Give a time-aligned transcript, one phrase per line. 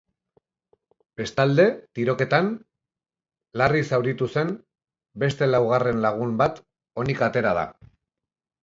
[1.19, 1.65] Bestalde,
[1.99, 2.49] tiroketan
[3.63, 4.53] larrizauritu den
[5.27, 6.61] beste laugarren lagun bat
[7.05, 7.71] onik atera da.